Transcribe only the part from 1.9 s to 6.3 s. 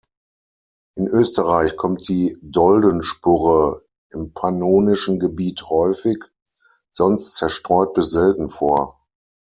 die Dolden-Spurre im pannonischen Gebiet häufig,